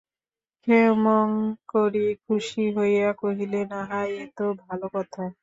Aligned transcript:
ক্ষেমংকরী 0.67 2.07
খুশি 2.25 2.63
হইয়া 2.77 3.09
কহিলেন, 3.13 3.69
আহা, 3.73 4.01
এ 4.13 4.23
তো 4.37 4.45
ভালো 4.61 4.85
কথা। 4.93 5.23